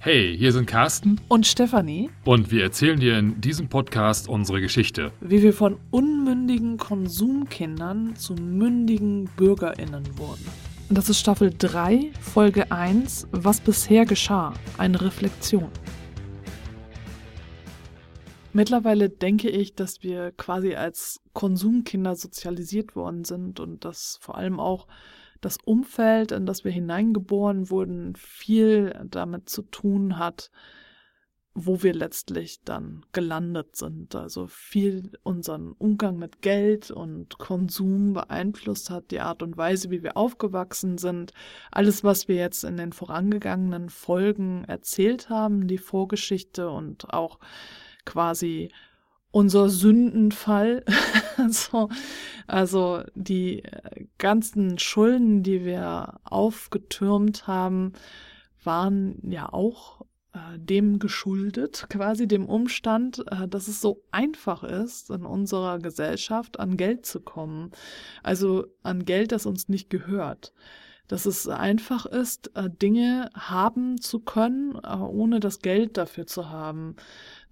Hey, 0.00 0.36
hier 0.38 0.52
sind 0.52 0.66
Carsten 0.66 1.20
und 1.26 1.44
Stefanie 1.44 2.08
und 2.24 2.52
wir 2.52 2.62
erzählen 2.62 3.00
dir 3.00 3.18
in 3.18 3.40
diesem 3.40 3.68
Podcast 3.68 4.28
unsere 4.28 4.60
Geschichte. 4.60 5.10
Wie 5.20 5.42
wir 5.42 5.52
von 5.52 5.76
unmündigen 5.90 6.76
Konsumkindern 6.76 8.14
zu 8.14 8.34
mündigen 8.34 9.28
BürgerInnen 9.36 10.16
wurden. 10.16 10.46
Das 10.88 11.08
ist 11.08 11.18
Staffel 11.18 11.52
3, 11.58 12.12
Folge 12.20 12.70
1, 12.70 13.26
Was 13.32 13.60
bisher 13.60 14.06
geschah. 14.06 14.54
Eine 14.78 15.00
Reflexion. 15.00 15.68
Mittlerweile 18.52 19.10
denke 19.10 19.50
ich, 19.50 19.74
dass 19.74 20.04
wir 20.04 20.30
quasi 20.30 20.76
als 20.76 21.20
Konsumkinder 21.32 22.14
sozialisiert 22.14 22.94
worden 22.94 23.24
sind 23.24 23.58
und 23.58 23.84
dass 23.84 24.16
vor 24.20 24.38
allem 24.38 24.60
auch 24.60 24.86
das 25.40 25.58
Umfeld, 25.64 26.32
in 26.32 26.46
das 26.46 26.64
wir 26.64 26.72
hineingeboren 26.72 27.70
wurden, 27.70 28.14
viel 28.16 28.94
damit 29.10 29.48
zu 29.48 29.62
tun 29.62 30.18
hat, 30.18 30.50
wo 31.54 31.82
wir 31.82 31.92
letztlich 31.92 32.62
dann 32.64 33.04
gelandet 33.12 33.76
sind. 33.76 34.14
Also 34.14 34.46
viel 34.46 35.12
unseren 35.22 35.72
Umgang 35.72 36.16
mit 36.16 36.40
Geld 36.42 36.90
und 36.90 37.38
Konsum 37.38 38.12
beeinflusst 38.12 38.90
hat, 38.90 39.10
die 39.10 39.20
Art 39.20 39.42
und 39.42 39.56
Weise, 39.56 39.90
wie 39.90 40.02
wir 40.02 40.16
aufgewachsen 40.16 40.98
sind. 40.98 41.32
Alles, 41.70 42.04
was 42.04 42.28
wir 42.28 42.36
jetzt 42.36 42.64
in 42.64 42.76
den 42.76 42.92
vorangegangenen 42.92 43.88
Folgen 43.88 44.64
erzählt 44.64 45.30
haben, 45.30 45.66
die 45.66 45.78
Vorgeschichte 45.78 46.70
und 46.70 47.12
auch 47.12 47.38
quasi 48.04 48.70
unser 49.30 49.68
Sündenfall. 49.68 50.84
so, 51.48 51.88
also 52.46 53.02
die 53.14 53.64
äh, 53.64 54.06
ganzen 54.18 54.78
Schulden, 54.78 55.42
die 55.42 55.64
wir 55.64 56.20
aufgetürmt 56.24 57.46
haben, 57.46 57.92
waren 58.64 59.18
ja 59.30 59.52
auch 59.52 60.02
äh, 60.32 60.58
dem 60.58 60.98
geschuldet, 60.98 61.86
quasi 61.88 62.26
dem 62.26 62.46
Umstand, 62.46 63.24
äh, 63.30 63.48
dass 63.48 63.68
es 63.68 63.80
so 63.80 64.02
einfach 64.10 64.64
ist, 64.64 65.10
in 65.10 65.24
unserer 65.24 65.78
Gesellschaft 65.78 66.58
an 66.58 66.76
Geld 66.76 67.06
zu 67.06 67.20
kommen. 67.20 67.70
Also 68.22 68.66
an 68.82 69.04
Geld, 69.04 69.32
das 69.32 69.46
uns 69.46 69.68
nicht 69.68 69.90
gehört 69.90 70.52
dass 71.08 71.24
es 71.24 71.48
einfach 71.48 72.04
ist, 72.04 72.50
Dinge 72.82 73.30
haben 73.34 73.98
zu 73.98 74.20
können, 74.20 74.76
ohne 74.76 75.40
das 75.40 75.60
Geld 75.60 75.96
dafür 75.96 76.26
zu 76.26 76.50
haben. 76.50 76.96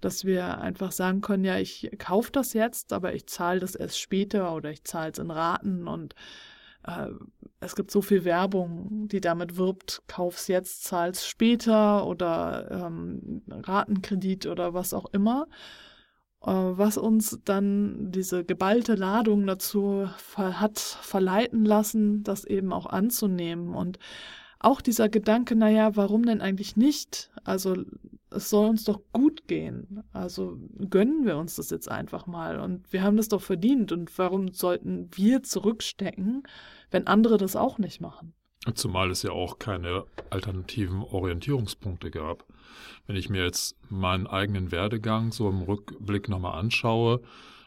Dass 0.01 0.25
wir 0.25 0.59
einfach 0.59 0.91
sagen 0.91 1.21
können, 1.21 1.43
ja, 1.43 1.57
ich 1.57 1.89
kaufe 1.97 2.31
das 2.31 2.53
jetzt, 2.53 2.93
aber 2.93 3.13
ich 3.13 3.27
zahle 3.27 3.59
das 3.59 3.75
erst 3.75 3.99
später 3.99 4.53
oder 4.53 4.71
ich 4.71 4.83
zahle 4.83 5.11
es 5.11 5.19
in 5.19 5.31
Raten 5.31 5.87
und 5.87 6.13
äh, 6.83 7.09
es 7.59 7.75
gibt 7.75 7.91
so 7.91 8.01
viel 8.01 8.23
Werbung, 8.23 9.07
die 9.07 9.21
damit 9.21 9.57
wirbt, 9.57 10.03
kauf's 10.07 10.47
jetzt, 10.47 10.83
zahl's 10.83 11.27
später 11.27 12.05
oder 12.05 12.69
ähm, 12.71 13.41
Ratenkredit 13.49 14.45
oder 14.45 14.73
was 14.73 14.93
auch 14.93 15.05
immer. 15.11 15.47
Äh, 16.41 16.51
was 16.51 16.97
uns 16.97 17.39
dann 17.45 18.11
diese 18.11 18.43
geballte 18.45 18.95
Ladung 18.95 19.47
dazu 19.47 20.09
hat 20.35 20.79
verleiten 20.79 21.65
lassen, 21.65 22.23
das 22.23 22.45
eben 22.45 22.71
auch 22.73 22.85
anzunehmen. 22.85 23.73
Und 23.73 23.99
auch 24.59 24.81
dieser 24.81 25.09
Gedanke, 25.09 25.55
naja, 25.55 25.95
warum 25.95 26.25
denn 26.25 26.41
eigentlich 26.41 26.75
nicht? 26.75 27.29
Also 27.43 27.75
es 28.29 28.49
soll 28.49 28.69
uns 28.69 28.83
doch 28.83 29.01
gut 29.13 29.47
gehen. 29.47 30.03
Also 30.11 30.57
gönnen 30.89 31.25
wir 31.25 31.37
uns 31.37 31.55
das 31.55 31.69
jetzt 31.69 31.89
einfach 31.89 32.27
mal. 32.27 32.59
Und 32.59 32.91
wir 32.91 33.03
haben 33.03 33.17
das 33.17 33.29
doch 33.29 33.41
verdient. 33.41 33.91
Und 33.91 34.17
warum 34.17 34.53
sollten 34.53 35.09
wir 35.13 35.43
zurückstecken, 35.43 36.43
wenn 36.91 37.07
andere 37.07 37.37
das 37.37 37.55
auch 37.55 37.77
nicht 37.77 38.01
machen? 38.01 38.33
Zumal 38.73 39.11
es 39.11 39.23
ja 39.23 39.31
auch 39.31 39.59
keine 39.59 40.03
alternativen 40.29 41.01
Orientierungspunkte 41.01 42.11
gab. 42.11 42.45
Wenn 43.05 43.15
ich 43.15 43.29
mir 43.29 43.43
jetzt 43.43 43.77
meinen 43.89 44.27
eigenen 44.27 44.71
Werdegang 44.71 45.31
so 45.31 45.49
im 45.49 45.61
Rückblick 45.61 46.27
nochmal 46.27 46.59
anschaue, 46.59 47.21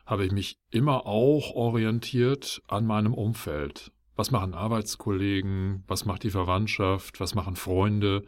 habe 0.05 0.27
ich 0.27 0.33
mich 0.33 0.59
immer 0.71 1.07
auch 1.07 1.55
orientiert 1.55 2.61
an 2.67 2.85
meinem 2.85 3.15
Umfeld. 3.15 3.93
Was 4.21 4.31
machen 4.31 4.53
Arbeitskollegen? 4.53 5.83
Was 5.87 6.05
macht 6.05 6.25
die 6.25 6.31
Verwandtschaft? 6.31 7.21
Was 7.21 7.35
machen 7.35 7.57
Freunde? 7.57 8.23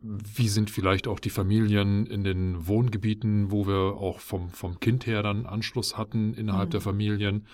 Wie 0.00 0.48
sind 0.48 0.70
vielleicht 0.70 1.06
auch 1.06 1.20
die 1.20 1.28
Familien 1.28 2.06
in 2.06 2.24
den 2.24 2.66
Wohngebieten, 2.66 3.50
wo 3.50 3.66
wir 3.66 3.98
auch 3.98 4.20
vom, 4.20 4.48
vom 4.48 4.80
Kind 4.80 5.06
her 5.06 5.22
dann 5.22 5.44
Anschluss 5.44 5.98
hatten 5.98 6.32
innerhalb 6.32 6.70
mhm. 6.70 6.72
der 6.72 6.80
Familien? 6.80 7.46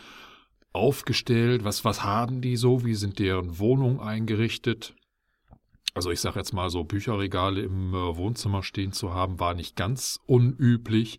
aufgestellt? 0.73 1.65
Was, 1.65 1.85
was 1.85 2.05
haben 2.05 2.41
die 2.41 2.57
so? 2.57 2.85
Wie 2.85 2.95
sind 2.95 3.19
deren 3.19 3.59
Wohnungen 3.59 3.99
eingerichtet? 3.99 4.95
Also 5.95 6.13
ich 6.13 6.21
sage 6.21 6.39
jetzt 6.39 6.55
mal 6.55 6.71
so, 6.71 6.85
Bücherregale 6.85 7.61
im 7.61 7.93
äh, 7.93 8.17
Wohnzimmer 8.17 8.63
stehen 8.63 8.93
zu 8.93 9.13
haben, 9.13 9.41
war 9.41 9.55
nicht 9.55 9.75
ganz 9.75 10.21
unüblich. 10.27 11.19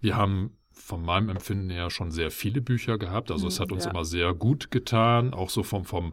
Wir 0.00 0.16
haben 0.16 0.56
von 0.80 1.04
meinem 1.04 1.28
Empfinden 1.28 1.70
her 1.70 1.90
schon 1.90 2.10
sehr 2.10 2.30
viele 2.30 2.60
Bücher 2.60 2.98
gehabt. 2.98 3.30
Also 3.30 3.48
es 3.48 3.58
hm, 3.58 3.62
hat 3.62 3.72
uns 3.72 3.84
ja. 3.84 3.90
immer 3.90 4.04
sehr 4.04 4.34
gut 4.34 4.70
getan, 4.70 5.34
auch 5.34 5.50
so 5.50 5.62
vom, 5.62 5.84
vom 5.84 6.12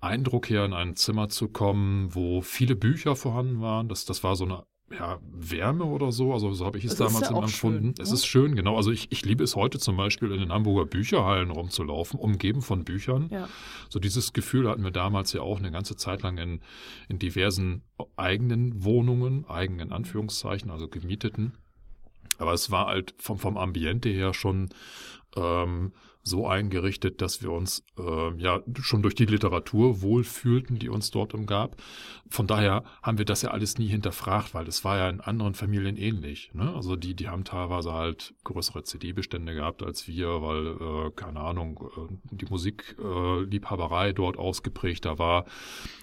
Eindruck 0.00 0.50
her 0.50 0.64
in 0.64 0.72
ein 0.72 0.96
Zimmer 0.96 1.28
zu 1.28 1.48
kommen, 1.48 2.14
wo 2.14 2.42
viele 2.42 2.76
Bücher 2.76 3.16
vorhanden 3.16 3.60
waren. 3.60 3.88
Das, 3.88 4.04
das 4.04 4.22
war 4.22 4.36
so 4.36 4.44
eine 4.44 4.64
ja, 4.90 5.18
Wärme 5.22 5.84
oder 5.84 6.12
so. 6.12 6.32
Also 6.32 6.52
so 6.52 6.64
habe 6.64 6.78
ich 6.78 6.84
es 6.84 6.94
das 6.94 7.12
damals 7.12 7.30
ja 7.30 7.36
empfunden. 7.36 7.94
Schön, 7.96 8.02
es 8.02 8.10
ne? 8.10 8.14
ist 8.14 8.26
schön, 8.26 8.54
genau. 8.54 8.76
Also 8.76 8.92
ich, 8.92 9.10
ich 9.10 9.24
liebe 9.24 9.42
es 9.42 9.56
heute 9.56 9.78
zum 9.78 9.96
Beispiel 9.96 10.30
in 10.30 10.38
den 10.38 10.52
Hamburger 10.52 10.86
Bücherhallen 10.86 11.50
rumzulaufen, 11.50 12.20
umgeben 12.20 12.62
von 12.62 12.84
Büchern. 12.84 13.28
Ja. 13.30 13.48
So 13.88 13.98
dieses 13.98 14.32
Gefühl 14.32 14.68
hatten 14.68 14.84
wir 14.84 14.92
damals 14.92 15.32
ja 15.32 15.40
auch 15.40 15.58
eine 15.58 15.72
ganze 15.72 15.96
Zeit 15.96 16.22
lang 16.22 16.38
in, 16.38 16.60
in 17.08 17.18
diversen 17.18 17.82
eigenen 18.16 18.84
Wohnungen, 18.84 19.44
eigenen 19.46 19.92
Anführungszeichen, 19.92 20.70
also 20.70 20.88
gemieteten. 20.88 21.54
Aber 22.38 22.52
es 22.52 22.70
war 22.70 22.86
halt 22.86 23.14
vom, 23.18 23.38
vom 23.38 23.56
Ambiente 23.56 24.08
her 24.08 24.34
schon 24.34 24.70
ähm, 25.36 25.92
so 26.26 26.48
eingerichtet, 26.48 27.22
dass 27.22 27.40
wir 27.40 27.52
uns 27.52 27.84
äh, 27.98 28.34
ja 28.36 28.60
schon 28.80 29.00
durch 29.00 29.14
die 29.14 29.26
Literatur 29.26 30.02
wohlfühlten, 30.02 30.76
die 30.76 30.88
uns 30.88 31.12
dort 31.12 31.34
umgab. 31.34 31.76
Von 32.28 32.48
daher 32.48 32.82
haben 33.00 33.18
wir 33.18 33.24
das 33.24 33.42
ja 33.42 33.52
alles 33.52 33.78
nie 33.78 33.86
hinterfragt, 33.86 34.52
weil 34.52 34.66
es 34.66 34.84
war 34.84 34.98
ja 34.98 35.08
in 35.08 35.20
anderen 35.20 35.54
Familien 35.54 35.96
ähnlich. 35.96 36.50
Ne? 36.52 36.74
Also 36.74 36.96
die, 36.96 37.14
die 37.14 37.28
haben 37.28 37.44
teilweise 37.44 37.92
halt 37.92 38.34
größere 38.42 38.82
CD-Bestände 38.82 39.54
gehabt 39.54 39.84
als 39.84 40.08
wir, 40.08 40.42
weil, 40.42 40.66
äh, 40.66 41.10
keine 41.14 41.38
Ahnung, 41.40 41.88
äh, 41.96 42.34
die 42.34 42.46
Musikliebhaberei 42.46 44.08
äh, 44.08 44.14
dort 44.14 44.36
ausgeprägter 44.36 45.20
war. 45.20 45.44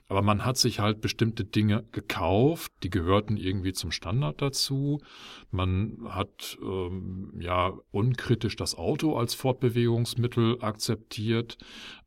Aber 0.08 0.22
man 0.22 0.46
hat 0.46 0.58
sich 0.58 0.80
halt 0.80 1.02
bestimmte 1.02 1.44
Dinge 1.44 1.86
gekauft, 1.92 2.72
die 2.84 2.90
gehörten 2.90 3.36
irgendwie 3.36 3.74
zum 3.74 3.92
Standard 3.92 4.42
dazu. 4.42 5.02
Man 5.52 5.98
hat 6.08 6.58
ähm, 6.62 7.34
ja 7.40 7.74
unkritisch 7.92 8.56
das 8.56 8.76
Auto 8.76 9.18
als 9.18 9.34
Fortbewegungsmittel 10.14 10.58
akzeptiert 10.62 11.58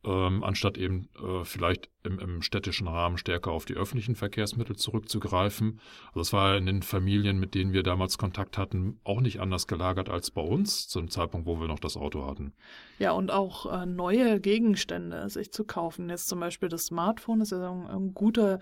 ähm, 0.07 0.45
anstatt 0.45 0.79
eben 0.79 1.09
äh, 1.21 1.45
vielleicht 1.45 1.91
im, 2.05 2.21
im, 2.21 2.43
städtischen 2.43 2.87
Rahmen 2.87 3.19
stärker 3.19 3.51
auf 3.51 3.65
die 3.65 3.75
öffentlichen 3.75 4.15
Verkehrsmittel 4.15 4.77
zurückzugreifen. 4.77 5.81
Also 6.09 6.21
das 6.21 6.33
war 6.33 6.57
in 6.57 6.67
den 6.67 6.83
Familien, 6.83 7.41
mit 7.41 7.55
denen 7.55 7.73
wir 7.73 7.83
damals 7.83 8.17
Kontakt 8.17 8.57
hatten, 8.57 9.01
auch 9.03 9.21
nicht 9.21 9.41
anders 9.41 9.67
gelagert 9.67 10.09
als 10.09 10.31
bei 10.31 10.43
uns, 10.43 10.87
zu 10.87 11.01
dem 11.01 11.11
Zeitpunkt, 11.11 11.47
wo 11.47 11.61
wir 11.61 11.67
noch 11.67 11.81
das 11.81 11.97
Auto 11.97 12.25
hatten. 12.25 12.53
Ja, 13.01 13.13
und 13.13 13.33
auch 13.33 13.67
äh, 13.73 13.87
neue 13.87 14.41
Gegenstände 14.41 15.29
sich 15.29 15.53
zu 15.53 15.65
kaufen. 15.65 16.09
Jetzt 16.09 16.29
zum 16.29 16.39
Beispiel 16.39 16.69
das 16.69 16.87
Smartphone 16.87 17.41
ist 17.41 17.51
ja 17.51 17.69
ein, 17.69 17.87
ein 17.89 18.15
guter 18.15 18.61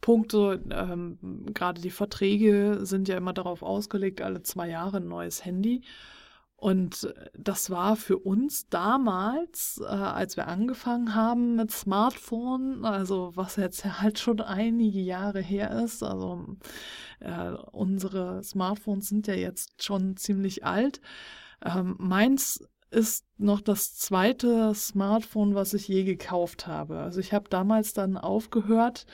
Punkt. 0.00 0.32
So, 0.32 0.52
ähm, 0.52 1.18
Gerade 1.52 1.82
die 1.82 1.90
Verträge 1.90 2.78
sind 2.82 3.08
ja 3.08 3.18
immer 3.18 3.34
darauf 3.34 3.62
ausgelegt, 3.62 4.22
alle 4.22 4.42
zwei 4.42 4.70
Jahre 4.70 4.98
ein 4.98 5.08
neues 5.08 5.44
Handy. 5.44 5.82
Und 6.60 7.14
das 7.38 7.70
war 7.70 7.94
für 7.94 8.18
uns 8.18 8.68
damals, 8.68 9.80
äh, 9.80 9.86
als 9.86 10.36
wir 10.36 10.48
angefangen 10.48 11.14
haben 11.14 11.54
mit 11.54 11.70
Smartphone, 11.70 12.84
also 12.84 13.30
was 13.36 13.54
jetzt 13.54 13.84
halt 13.84 14.18
schon 14.18 14.40
einige 14.40 14.98
Jahre 14.98 15.40
her 15.40 15.70
ist, 15.84 16.02
also 16.02 16.56
äh, 17.20 17.50
unsere 17.70 18.42
Smartphones 18.42 19.08
sind 19.08 19.28
ja 19.28 19.34
jetzt 19.34 19.84
schon 19.84 20.16
ziemlich 20.16 20.64
alt. 20.64 21.00
Ähm, 21.64 21.94
meins 22.00 22.68
ist 22.90 23.24
noch 23.36 23.60
das 23.60 23.94
zweite 23.94 24.74
Smartphone, 24.74 25.54
was 25.54 25.74
ich 25.74 25.86
je 25.86 26.02
gekauft 26.02 26.66
habe. 26.66 26.98
Also 26.98 27.20
ich 27.20 27.32
habe 27.32 27.48
damals 27.48 27.92
dann 27.92 28.16
aufgehört, 28.16 29.06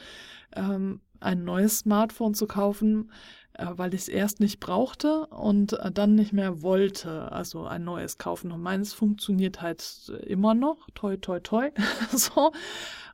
ähm, 0.57 1.03
ein 1.21 1.45
neues 1.45 1.81
Smartphone 1.81 2.33
zu 2.33 2.47
kaufen, 2.47 3.11
weil 3.59 3.95
ich 3.95 4.03
es 4.03 4.09
erst 4.09 4.41
nicht 4.41 4.61
brauchte 4.61 5.27
und 5.27 5.75
äh, 5.75 5.91
dann 5.91 6.15
nicht 6.15 6.33
mehr 6.33 6.63
wollte, 6.63 7.31
also 7.33 7.65
ein 7.65 7.85
neues 7.85 8.19
kaufen. 8.19 8.53
Und 8.53 8.63
meines 8.63 8.93
funktioniert 8.93 9.63
halt 9.63 10.13
immer 10.27 10.55
noch, 10.55 10.89
toi, 10.95 11.17
toi, 11.17 11.41
toi, 11.41 11.71
so. 12.13 12.53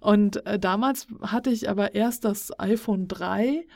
Und 0.00 0.44
äh, 0.46 0.58
damals 0.58 1.08
hatte 1.22 1.50
ich 1.50 1.68
aber 1.68 1.94
erst 1.94 2.24
das 2.24 2.58
iPhone 2.58 3.06
3 3.06 3.66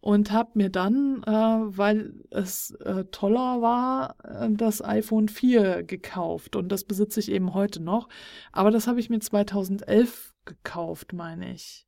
und 0.00 0.32
habe 0.32 0.50
mir 0.54 0.68
dann, 0.68 1.22
äh, 1.24 1.30
weil 1.30 2.14
es 2.30 2.72
äh, 2.72 3.04
toller 3.06 3.62
war, 3.62 4.16
äh, 4.24 4.48
das 4.50 4.82
iPhone 4.82 5.28
4 5.28 5.82
gekauft. 5.82 6.56
Und 6.56 6.70
das 6.70 6.84
besitze 6.84 7.20
ich 7.20 7.30
eben 7.30 7.54
heute 7.54 7.82
noch. 7.82 8.08
Aber 8.52 8.70
das 8.70 8.86
habe 8.86 9.00
ich 9.00 9.10
mir 9.10 9.20
2011 9.20 10.34
gekauft, 10.44 11.12
meine 11.12 11.52
ich. 11.52 11.86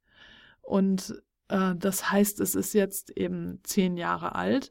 Und 0.62 1.22
Äh, 1.48 1.74
das 1.76 2.10
heißt, 2.10 2.40
es 2.40 2.54
ist 2.54 2.74
jetzt 2.74 3.10
eben 3.16 3.60
zehn 3.64 3.96
Jahre 3.96 4.34
alt 4.34 4.70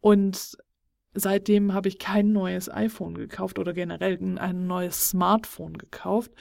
und 0.00 0.56
seitdem 1.14 1.74
habe 1.74 1.88
ich 1.88 1.98
kein 1.98 2.32
neues 2.32 2.70
iPhone 2.70 3.14
gekauft 3.14 3.58
oder 3.58 3.72
generell 3.72 4.18
ein 4.38 4.66
neues 4.66 5.10
Smartphone 5.10 5.78
gekauft. 5.78 6.32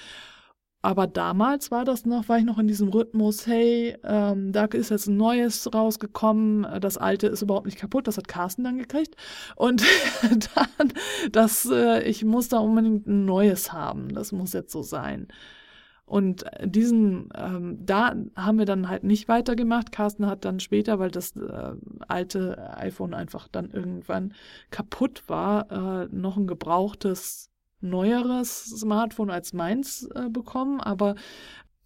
Aber 0.83 1.07
damals 1.07 1.71
war 1.71 1.83
das 1.85 2.05
noch, 2.05 2.29
war 2.29 2.37
ich 2.37 2.45
noch 2.45 2.59
in 2.59 2.67
diesem 2.67 2.89
Rhythmus, 2.89 3.47
hey, 3.47 3.97
ähm, 4.03 4.51
da 4.51 4.65
ist 4.65 4.91
jetzt 4.91 5.07
ein 5.07 5.17
neues 5.17 5.73
rausgekommen, 5.73 6.67
das 6.79 6.97
alte 6.97 7.27
ist 7.27 7.41
überhaupt 7.41 7.65
nicht 7.65 7.79
kaputt, 7.79 8.07
das 8.07 8.17
hat 8.17 8.27
Carsten 8.27 8.63
dann 8.63 8.77
gekriegt. 8.77 9.15
Und 9.55 9.83
dann, 10.55 10.93
das, 11.31 11.65
äh, 11.69 12.03
ich 12.03 12.23
muss 12.23 12.49
da 12.49 12.59
unbedingt 12.59 13.07
ein 13.07 13.25
neues 13.25 13.73
haben, 13.73 14.13
das 14.13 14.31
muss 14.31 14.53
jetzt 14.53 14.71
so 14.71 14.83
sein. 14.83 15.27
Und 16.07 16.45
diesen, 16.63 17.27
ähm, 17.35 17.85
da 17.85 18.15
haben 18.33 18.57
wir 18.57 18.65
dann 18.65 18.87
halt 18.87 19.03
nicht 19.03 19.27
weitergemacht. 19.27 19.91
Carsten 19.91 20.25
hat 20.25 20.45
dann 20.45 20.61
später, 20.61 20.99
weil 20.99 21.11
das 21.11 21.35
äh, 21.35 21.73
alte 22.07 22.77
iPhone 22.77 23.13
einfach 23.13 23.49
dann 23.49 23.71
irgendwann 23.71 24.33
kaputt 24.71 25.25
war, 25.27 25.69
äh, 25.69 26.07
noch 26.09 26.37
ein 26.37 26.47
gebrauchtes, 26.47 27.51
neueres 27.81 28.63
Smartphone 28.67 29.29
als 29.29 29.51
meins 29.51 30.07
äh, 30.15 30.29
bekommen. 30.29 30.79
Aber, 30.79 31.15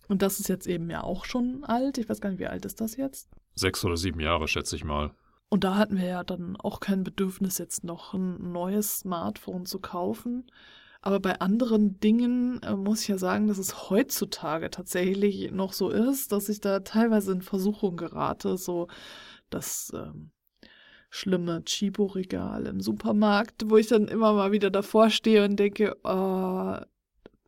und 0.07 0.21
das 0.21 0.39
ist 0.39 0.49
jetzt 0.49 0.67
eben 0.67 0.91
ja 0.91 1.01
auch 1.03 1.25
schon 1.25 1.63
alt. 1.63 1.97
Ich 1.97 2.07
weiß 2.07 2.21
gar 2.21 2.29
nicht, 2.29 2.39
wie 2.39 2.45
alt 2.45 2.65
ist 2.65 2.79
das 2.79 2.97
jetzt? 2.97 3.27
Sechs 3.55 3.83
oder 3.83 3.97
sieben 3.97 4.19
Jahre, 4.19 4.47
schätze 4.47 4.75
ich 4.75 4.83
mal. 4.83 5.15
Und 5.49 5.63
da 5.63 5.77
hatten 5.77 5.97
wir 5.97 6.05
ja 6.05 6.23
dann 6.23 6.57
auch 6.57 6.79
kein 6.79 7.03
Bedürfnis, 7.03 7.57
jetzt 7.57 7.83
noch 7.83 8.13
ein 8.13 8.51
neues 8.51 8.99
Smartphone 8.99 9.65
zu 9.65 9.79
kaufen. 9.79 10.45
Aber 11.01 11.19
bei 11.19 11.39
anderen 11.39 11.99
Dingen 11.99 12.61
äh, 12.61 12.75
muss 12.75 13.01
ich 13.01 13.07
ja 13.07 13.17
sagen, 13.17 13.47
dass 13.47 13.57
es 13.57 13.89
heutzutage 13.89 14.69
tatsächlich 14.69 15.51
noch 15.51 15.73
so 15.73 15.89
ist, 15.89 16.31
dass 16.31 16.47
ich 16.47 16.61
da 16.61 16.81
teilweise 16.81 17.31
in 17.31 17.41
Versuchung 17.41 17.97
gerate, 17.97 18.57
so 18.57 18.87
das 19.49 19.91
ähm, 19.95 20.31
schlimme 21.09 21.63
Chibo-Regal 21.65 22.67
im 22.67 22.81
Supermarkt, 22.81 23.63
wo 23.65 23.77
ich 23.77 23.87
dann 23.87 24.07
immer 24.07 24.33
mal 24.33 24.51
wieder 24.51 24.69
davor 24.69 25.09
stehe 25.09 25.43
und 25.43 25.57
denke, 25.57 25.97
oh, 26.03 26.77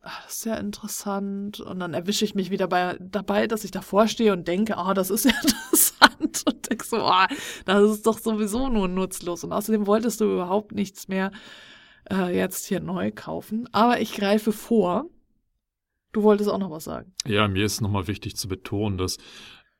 das 0.02 0.36
ist 0.36 0.44
ja 0.44 0.56
interessant. 0.56 1.60
Und 1.60 1.78
dann 1.78 1.94
erwische 1.94 2.24
ich 2.24 2.34
mich 2.34 2.50
wieder 2.50 2.66
bei, 2.66 2.98
dabei, 3.00 3.46
dass 3.46 3.64
ich 3.64 3.70
davor 3.70 4.08
stehe 4.08 4.32
und 4.32 4.48
denke, 4.48 4.74
oh, 4.78 4.92
das 4.94 5.10
ist 5.10 5.24
ja 5.24 5.32
interessant. 5.42 6.42
Und 6.46 6.70
denke 6.70 6.84
so, 6.84 6.98
oh, 7.00 7.26
das 7.64 7.90
ist 7.90 8.06
doch 8.06 8.18
sowieso 8.18 8.68
nur 8.68 8.88
nutzlos. 8.88 9.44
Und 9.44 9.52
außerdem 9.52 9.86
wolltest 9.86 10.20
du 10.20 10.24
überhaupt 10.24 10.72
nichts 10.72 11.08
mehr 11.08 11.30
äh, 12.10 12.36
jetzt 12.36 12.66
hier 12.66 12.80
neu 12.80 13.12
kaufen. 13.12 13.68
Aber 13.72 14.00
ich 14.00 14.14
greife 14.14 14.52
vor. 14.52 15.06
Du 16.12 16.22
wolltest 16.22 16.48
auch 16.48 16.58
noch 16.58 16.70
was 16.70 16.84
sagen. 16.84 17.12
Ja, 17.26 17.48
mir 17.48 17.64
ist 17.64 17.80
nochmal 17.80 18.06
wichtig 18.06 18.36
zu 18.36 18.46
betonen, 18.48 18.98
dass 18.98 19.18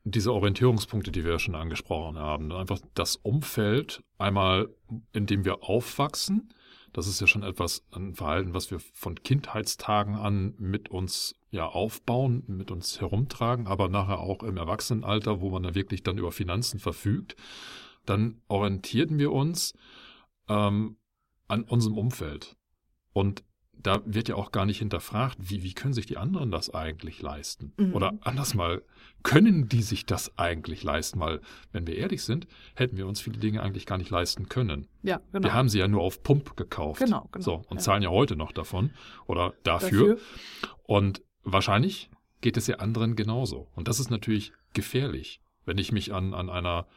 diese 0.03 0.33
Orientierungspunkte, 0.33 1.11
die 1.11 1.23
wir 1.23 1.31
ja 1.31 1.39
schon 1.39 1.55
angesprochen 1.55 2.19
haben, 2.19 2.51
einfach 2.51 2.79
das 2.93 3.15
Umfeld 3.15 4.03
einmal, 4.17 4.69
in 5.13 5.25
dem 5.25 5.45
wir 5.45 5.63
aufwachsen, 5.63 6.53
das 6.95 7.07
ist 7.07 7.19
ja 7.19 7.27
schon 7.27 7.43
etwas, 7.43 7.83
ein 7.91 8.15
Verhalten, 8.15 8.53
was 8.53 8.71
wir 8.71 8.79
von 8.79 9.15
Kindheitstagen 9.15 10.15
an 10.15 10.53
mit 10.57 10.87
uns 10.87 11.35
ja 11.51 11.65
aufbauen, 11.67 12.43
mit 12.47 12.71
uns 12.71 13.01
herumtragen, 13.01 13.67
aber 13.67 13.89
nachher 13.89 14.19
auch 14.19 14.43
im 14.43 14.55
Erwachsenenalter, 14.55 15.41
wo 15.41 15.49
man 15.49 15.63
dann 15.63 15.75
wirklich 15.75 16.03
dann 16.03 16.17
über 16.17 16.31
Finanzen 16.31 16.79
verfügt, 16.79 17.35
dann 18.05 18.41
orientierten 18.47 19.17
wir 19.19 19.33
uns 19.33 19.73
ähm, 20.47 20.95
an 21.47 21.63
unserem 21.63 21.97
Umfeld. 21.97 22.55
Und 23.13 23.43
da 23.73 24.01
wird 24.05 24.29
ja 24.29 24.35
auch 24.35 24.51
gar 24.51 24.65
nicht 24.65 24.79
hinterfragt, 24.79 25.37
wie, 25.39 25.63
wie 25.63 25.73
können 25.73 25.93
sich 25.93 26.05
die 26.05 26.17
anderen 26.17 26.49
das 26.51 26.73
eigentlich 26.73 27.21
leisten? 27.21 27.73
Mhm. 27.77 27.93
Oder 27.93 28.13
anders 28.21 28.53
mal, 28.53 28.81
können 29.23 29.67
die 29.67 29.81
sich 29.81 30.05
das 30.05 30.37
eigentlich 30.37 30.83
leisten? 30.83 31.19
Weil, 31.19 31.41
wenn 31.71 31.85
wir 31.85 31.95
ehrlich 31.95 32.23
sind, 32.23 32.47
hätten 32.75 32.97
wir 32.97 33.07
uns 33.07 33.21
viele 33.21 33.37
Dinge 33.37 33.61
eigentlich 33.61 33.85
gar 33.85 33.97
nicht 33.97 34.09
leisten 34.09 34.49
können. 34.49 34.87
Ja, 35.03 35.21
genau. 35.31 35.43
Wir 35.43 35.53
haben 35.53 35.69
sie 35.69 35.79
ja 35.79 35.87
nur 35.87 36.01
auf 36.01 36.23
Pump 36.23 36.55
gekauft. 36.57 36.99
Genau, 36.99 37.29
genau. 37.31 37.43
So, 37.43 37.53
und 37.69 37.77
ja. 37.77 37.83
zahlen 37.83 38.03
ja 38.03 38.09
heute 38.09 38.35
noch 38.35 38.51
davon 38.51 38.91
oder 39.27 39.53
dafür. 39.63 40.15
dafür. 40.15 40.25
Und 40.83 41.21
wahrscheinlich 41.43 42.09
geht 42.41 42.57
es 42.57 42.67
ja 42.67 42.77
anderen 42.77 43.15
genauso. 43.15 43.67
Und 43.75 43.87
das 43.87 43.99
ist 43.99 44.09
natürlich 44.09 44.51
gefährlich, 44.73 45.41
wenn 45.65 45.77
ich 45.77 45.91
mich 45.91 46.13
an, 46.13 46.33
an 46.33 46.49
einer 46.49 46.87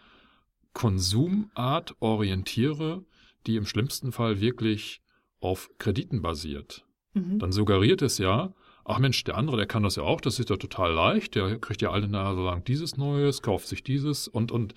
Konsumart 0.73 1.97
orientiere, 2.01 3.05
die 3.49 3.57
im 3.57 3.67
schlimmsten 3.67 4.13
Fall 4.13 4.41
wirklich 4.41 5.01
auf 5.41 5.71
Krediten 5.79 6.23
basiert, 6.23 6.87
mhm. 7.15 7.39
dann 7.39 7.51
suggeriert 7.53 8.03
es 8.03 8.19
ja, 8.19 8.55
ach 8.85 8.99
Mensch, 8.99 9.25
der 9.25 9.37
andere, 9.37 9.57
der 9.57 9.67
kann 9.67 9.83
das 9.83 9.97
ja 9.97 10.03
auch, 10.03 10.21
das 10.21 10.39
ist 10.39 10.51
ja 10.51 10.57
total 10.57 10.93
leicht, 10.93 11.35
der 11.35 11.59
kriegt 11.59 11.83
ja 11.83 11.91
alle 11.91 12.09
Nase 12.09 12.43
lang 12.43 12.65
dieses 12.65 12.97
Neues, 12.97 13.43
kauft 13.43 13.67
sich 13.67 13.83
dieses 13.83 14.29
und, 14.29 14.53
und 14.53 14.75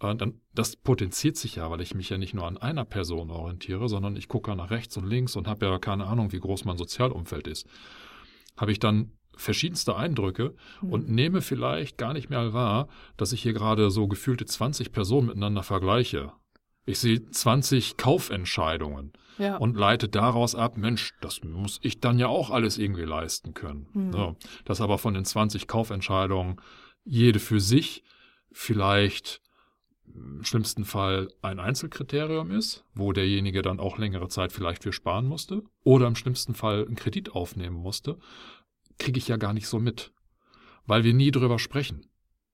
äh, 0.00 0.14
dann, 0.14 0.40
das 0.54 0.76
potenziert 0.76 1.36
sich 1.36 1.56
ja, 1.56 1.70
weil 1.70 1.80
ich 1.80 1.94
mich 1.94 2.10
ja 2.10 2.18
nicht 2.18 2.34
nur 2.34 2.46
an 2.46 2.58
einer 2.58 2.84
Person 2.84 3.30
orientiere, 3.30 3.88
sondern 3.88 4.16
ich 4.16 4.28
gucke 4.28 4.54
nach 4.56 4.70
rechts 4.70 4.96
und 4.96 5.06
links 5.06 5.36
und 5.36 5.46
habe 5.46 5.66
ja 5.66 5.78
keine 5.78 6.06
Ahnung, 6.06 6.32
wie 6.32 6.40
groß 6.40 6.64
mein 6.64 6.76
Sozialumfeld 6.76 7.46
ist. 7.46 7.66
Habe 8.56 8.72
ich 8.72 8.78
dann 8.78 9.12
verschiedenste 9.36 9.96
Eindrücke 9.96 10.54
mhm. 10.82 10.92
und 10.92 11.08
nehme 11.08 11.40
vielleicht 11.40 11.98
gar 11.98 12.12
nicht 12.12 12.30
mehr 12.30 12.52
wahr, 12.52 12.88
dass 13.16 13.32
ich 13.32 13.42
hier 13.42 13.54
gerade 13.54 13.90
so 13.90 14.08
gefühlte 14.08 14.44
20 14.44 14.92
Personen 14.92 15.28
miteinander 15.28 15.62
vergleiche. 15.62 16.32
Ich 16.84 16.98
sehe 16.98 17.24
20 17.30 17.96
Kaufentscheidungen 17.96 19.12
ja. 19.38 19.56
und 19.56 19.76
leite 19.76 20.08
daraus 20.08 20.54
ab, 20.54 20.76
Mensch, 20.76 21.14
das 21.20 21.42
muss 21.42 21.78
ich 21.82 22.00
dann 22.00 22.18
ja 22.18 22.26
auch 22.28 22.50
alles 22.50 22.78
irgendwie 22.78 23.04
leisten 23.04 23.54
können. 23.54 23.86
Mhm. 23.92 24.12
So, 24.12 24.36
dass 24.64 24.80
aber 24.80 24.98
von 24.98 25.14
den 25.14 25.24
20 25.24 25.68
Kaufentscheidungen 25.68 26.60
jede 27.04 27.38
für 27.38 27.60
sich 27.60 28.04
vielleicht 28.50 29.40
im 30.14 30.44
schlimmsten 30.44 30.84
Fall 30.84 31.28
ein 31.40 31.58
Einzelkriterium 31.58 32.50
ist, 32.50 32.84
wo 32.94 33.12
derjenige 33.12 33.62
dann 33.62 33.80
auch 33.80 33.98
längere 33.98 34.28
Zeit 34.28 34.52
vielleicht 34.52 34.82
für 34.82 34.92
sparen 34.92 35.26
musste 35.26 35.62
oder 35.84 36.06
im 36.06 36.16
schlimmsten 36.16 36.54
Fall 36.54 36.84
einen 36.84 36.96
Kredit 36.96 37.32
aufnehmen 37.32 37.76
musste, 37.76 38.18
kriege 38.98 39.18
ich 39.18 39.28
ja 39.28 39.36
gar 39.36 39.52
nicht 39.52 39.66
so 39.66 39.78
mit, 39.78 40.12
weil 40.86 41.04
wir 41.04 41.14
nie 41.14 41.30
drüber 41.30 41.58
sprechen. 41.58 42.06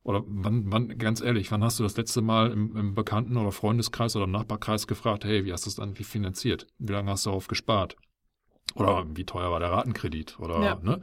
Oder 0.08 0.25
wann, 0.26 0.72
wann, 0.72 0.96
ganz 0.96 1.20
ehrlich, 1.20 1.52
wann 1.52 1.62
hast 1.62 1.78
du 1.78 1.82
das 1.82 1.99
letzte 1.99 2.22
Mal 2.22 2.50
im, 2.50 2.75
im 2.75 2.94
Bekannten- 2.94 3.37
oder 3.37 3.52
Freundeskreis 3.52 4.16
oder 4.16 4.26
Nachbarkreis 4.26 4.87
gefragt, 4.87 5.26
hey, 5.26 5.44
wie 5.44 5.52
hast 5.52 5.66
du 5.66 5.69
das 5.69 5.75
dann 5.75 5.94
finanziert? 5.94 6.66
Wie 6.78 6.94
lange 6.94 7.10
hast 7.10 7.26
du 7.26 7.31
darauf 7.31 7.46
gespart? 7.46 7.94
Oder 8.75 9.05
wie 9.14 9.26
teuer 9.26 9.50
war 9.50 9.60
der 9.60 9.70
Ratenkredit? 9.70 10.40
Oder 10.40 10.62
ja. 10.62 10.78
ne? 10.82 11.02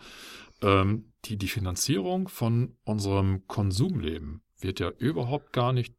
Ähm, 0.63 1.11
die, 1.25 1.37
die 1.37 1.47
Finanzierung 1.47 2.29
von 2.29 2.77
unserem 2.83 3.45
Konsumleben 3.45 4.41
wird 4.59 4.79
ja 4.79 4.89
überhaupt 4.89 5.53
gar 5.53 5.71
nicht 5.71 5.93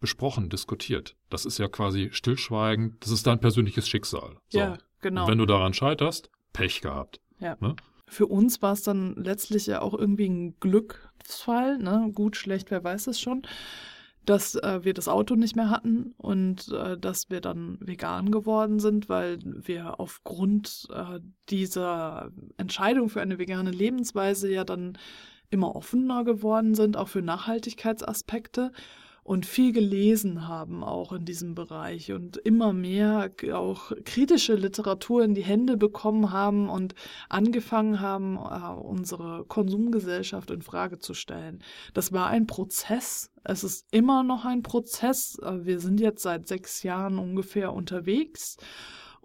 besprochen, 0.00 0.48
diskutiert. 0.48 1.14
Das 1.28 1.44
ist 1.44 1.58
ja 1.58 1.68
quasi 1.68 2.08
stillschweigend, 2.10 3.04
das 3.04 3.10
ist 3.10 3.26
dein 3.26 3.38
persönliches 3.38 3.86
Schicksal. 3.86 4.38
So. 4.48 4.58
Ja, 4.58 4.78
genau. 5.02 5.24
Und 5.24 5.30
wenn 5.30 5.38
du 5.38 5.44
daran 5.44 5.74
scheiterst, 5.74 6.30
Pech 6.54 6.80
gehabt. 6.80 7.20
Ja. 7.38 7.58
Ne? 7.60 7.76
Für 8.08 8.26
uns 8.26 8.62
war 8.62 8.72
es 8.72 8.82
dann 8.82 9.14
letztlich 9.16 9.66
ja 9.66 9.82
auch 9.82 9.92
irgendwie 9.92 10.28
ein 10.28 10.58
Glücksfall, 11.26 11.78
ne? 11.78 12.10
gut, 12.14 12.36
schlecht, 12.36 12.70
wer 12.70 12.84
weiß 12.84 13.08
es 13.08 13.20
schon, 13.20 13.42
dass 14.24 14.54
äh, 14.54 14.84
wir 14.84 14.94
das 14.94 15.08
Auto 15.08 15.34
nicht 15.34 15.56
mehr 15.56 15.70
hatten 15.70 16.14
und 16.18 16.72
äh, 16.72 16.96
dass 16.96 17.30
wir 17.30 17.40
dann 17.40 17.78
vegan 17.80 18.30
geworden 18.30 18.78
sind, 18.78 19.08
weil 19.08 19.38
wir 19.42 19.98
aufgrund 19.98 20.88
äh, 20.92 21.20
dieser 21.48 22.30
Entscheidung 22.56 23.08
für 23.08 23.20
eine 23.20 23.38
vegane 23.38 23.70
Lebensweise 23.70 24.50
ja 24.50 24.64
dann 24.64 24.98
immer 25.50 25.74
offener 25.74 26.24
geworden 26.24 26.74
sind, 26.74 26.96
auch 26.96 27.08
für 27.08 27.22
Nachhaltigkeitsaspekte 27.22 28.72
und 29.26 29.44
viel 29.44 29.72
gelesen 29.72 30.46
haben 30.46 30.84
auch 30.84 31.12
in 31.12 31.24
diesem 31.24 31.56
Bereich 31.56 32.12
und 32.12 32.36
immer 32.36 32.72
mehr 32.72 33.32
auch 33.52 33.90
kritische 34.04 34.54
Literatur 34.54 35.24
in 35.24 35.34
die 35.34 35.42
Hände 35.42 35.76
bekommen 35.76 36.30
haben 36.30 36.68
und 36.68 36.94
angefangen 37.28 37.98
haben, 37.98 38.36
äh, 38.36 38.80
unsere 38.80 39.44
Konsumgesellschaft 39.44 40.52
in 40.52 40.62
Frage 40.62 41.00
zu 41.00 41.12
stellen. 41.12 41.64
Das 41.92 42.12
war 42.12 42.28
ein 42.28 42.46
Prozess. 42.46 43.32
Es 43.42 43.64
ist 43.64 43.88
immer 43.90 44.22
noch 44.22 44.44
ein 44.44 44.62
Prozess. 44.62 45.40
Äh, 45.42 45.64
wir 45.64 45.80
sind 45.80 45.98
jetzt 45.98 46.22
seit 46.22 46.46
sechs 46.46 46.84
Jahren 46.84 47.18
ungefähr 47.18 47.72
unterwegs 47.72 48.58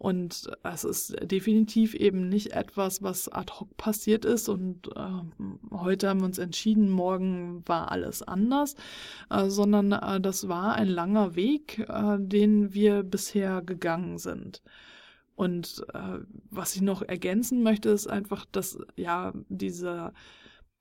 und 0.02 0.50
es 0.64 0.84
ist 0.84 1.16
definitiv 1.22 1.94
eben 1.94 2.28
nicht 2.28 2.54
etwas, 2.54 3.04
was 3.04 3.30
ad 3.30 3.54
hoc 3.60 3.78
passiert 3.78 4.26
ist 4.26 4.50
und 4.50 4.88
äh, 4.96 5.76
heute 5.76 6.10
haben 6.10 6.22
wir 6.22 6.26
uns 6.26 6.40
entschieden, 6.40 6.90
morgen 6.90 7.62
war 7.68 7.92
alles 7.92 8.24
anders, 8.24 8.76
äh, 9.30 9.48
sondern 9.48 9.92
äh, 9.92 10.20
das 10.20 10.48
war 10.48 10.74
ein 10.74 10.88
langer 10.88 11.36
Weg, 11.36 11.86
äh, 11.88 12.18
den 12.18 12.74
wir 12.74 13.04
bisher 13.04 13.62
gegangen 13.62 14.18
sind. 14.18 14.64
Und 15.36 15.86
äh, 15.94 16.18
was 16.50 16.76
ich 16.76 16.82
noch 16.82 17.04
ergänzen 17.04 17.62
möchte, 17.62 17.90
ist 17.90 18.08
einfach, 18.08 18.46
dass 18.52 18.80
ja 18.96 19.34
diese 19.50 20.14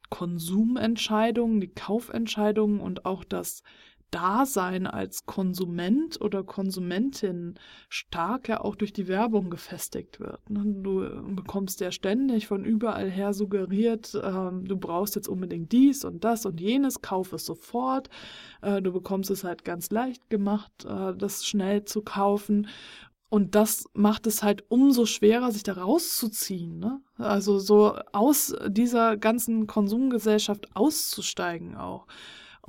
Konsumentscheidungen, 0.08 1.60
die 1.60 1.74
Kaufentscheidungen 1.74 2.80
und 2.80 3.04
auch 3.04 3.24
das 3.24 3.64
Dasein 4.10 4.86
als 4.86 5.24
Konsument 5.26 6.20
oder 6.20 6.42
Konsumentin 6.42 7.54
stark 7.88 8.48
ja 8.48 8.60
auch 8.60 8.74
durch 8.74 8.92
die 8.92 9.08
Werbung 9.08 9.50
gefestigt 9.50 10.20
wird. 10.20 10.48
Ne? 10.50 10.62
Du 10.66 11.34
bekommst 11.34 11.80
ja 11.80 11.92
ständig 11.92 12.46
von 12.46 12.64
überall 12.64 13.10
her 13.10 13.32
suggeriert, 13.32 14.18
ähm, 14.22 14.66
du 14.66 14.76
brauchst 14.76 15.14
jetzt 15.14 15.28
unbedingt 15.28 15.72
dies 15.72 16.04
und 16.04 16.24
das 16.24 16.46
und 16.46 16.60
jenes, 16.60 17.02
kauf 17.02 17.32
es 17.32 17.44
sofort. 17.44 18.10
Äh, 18.62 18.82
du 18.82 18.92
bekommst 18.92 19.30
es 19.30 19.44
halt 19.44 19.64
ganz 19.64 19.90
leicht 19.90 20.28
gemacht, 20.30 20.72
äh, 20.84 21.14
das 21.16 21.46
schnell 21.46 21.84
zu 21.84 22.02
kaufen. 22.02 22.66
Und 23.28 23.54
das 23.54 23.84
macht 23.92 24.26
es 24.26 24.42
halt 24.42 24.64
umso 24.68 25.06
schwerer, 25.06 25.52
sich 25.52 25.62
da 25.62 25.74
rauszuziehen. 25.74 26.80
Ne? 26.80 27.00
Also 27.16 27.60
so 27.60 27.96
aus 28.12 28.52
dieser 28.66 29.16
ganzen 29.16 29.68
Konsumgesellschaft 29.68 30.74
auszusteigen 30.74 31.76
auch. 31.76 32.08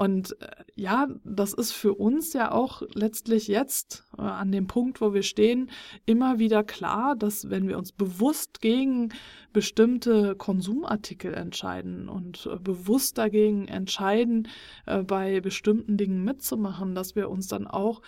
Und 0.01 0.35
äh, 0.41 0.47
ja, 0.73 1.07
das 1.23 1.53
ist 1.53 1.73
für 1.73 1.93
uns 1.93 2.33
ja 2.33 2.51
auch 2.51 2.81
letztlich 2.95 3.47
jetzt 3.47 4.03
äh, 4.17 4.23
an 4.23 4.51
dem 4.51 4.65
Punkt, 4.65 4.99
wo 4.99 5.13
wir 5.13 5.21
stehen, 5.21 5.69
immer 6.07 6.39
wieder 6.39 6.63
klar, 6.63 7.15
dass 7.15 7.51
wenn 7.51 7.67
wir 7.67 7.77
uns 7.77 7.91
bewusst 7.91 8.61
gegen 8.61 9.09
bestimmte 9.53 10.35
Konsumartikel 10.35 11.35
entscheiden 11.35 12.09
und 12.09 12.49
äh, 12.51 12.57
bewusst 12.57 13.19
dagegen 13.19 13.67
entscheiden, 13.67 14.47
äh, 14.87 15.03
bei 15.03 15.39
bestimmten 15.39 15.97
Dingen 15.97 16.23
mitzumachen, 16.23 16.95
dass 16.95 17.15
wir 17.15 17.29
uns 17.29 17.47
dann 17.47 17.67
auch 17.67 18.01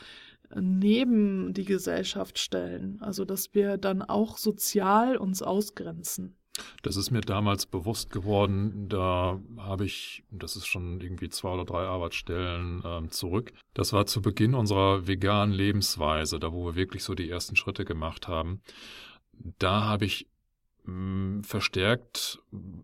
neben 0.56 1.54
die 1.54 1.66
Gesellschaft 1.66 2.40
stellen. 2.40 2.98
Also 3.02 3.24
dass 3.24 3.54
wir 3.54 3.78
dann 3.78 4.02
auch 4.02 4.40
sozial 4.40 5.16
uns 5.16 5.44
ausgrenzen. 5.44 6.38
Das 6.82 6.96
ist 6.96 7.12
mir 7.12 7.22
damals 7.22 7.66
bewusst 7.66 8.10
geworden. 8.10 8.88
Da 8.90 9.40
habe 9.58 9.86
ich, 9.86 10.24
das 10.32 10.56
ist 10.56 10.68
schon 10.68 11.02
irgendwie 11.02 11.30
zwei 11.30 11.50
oder 11.50 11.66
drei 11.66 11.86
Arbeitsstellen 11.86 12.82
ähm, 12.86 13.12
zurück. 13.12 13.54
Das 13.74 13.94
war 13.94 14.06
zu 14.06 14.22
Beginn 14.22 14.54
unserer 14.54 15.08
veganen 15.08 15.54
Lebensweise, 15.54 16.40
da 16.40 16.52
wo 16.54 16.66
wir 16.66 16.76
wirklich 16.76 17.04
so 17.04 17.16
die 17.16 17.30
ersten 17.30 17.56
Schritte 17.56 17.86
gemacht 17.86 18.28
haben. 18.28 18.62
Da 19.60 19.84
habe 19.84 20.06
ich 20.06 20.28
hm, 20.86 21.44
verstärkt, 21.44 22.40